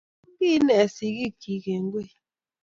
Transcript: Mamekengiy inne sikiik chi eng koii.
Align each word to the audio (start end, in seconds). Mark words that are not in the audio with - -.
Mamekengiy 0.03 0.53
inne 0.55 0.77
sikiik 0.95 1.33
chi 1.41 1.53
eng 1.73 1.87
koii. 1.93 2.11